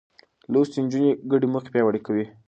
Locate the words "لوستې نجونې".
0.51-1.11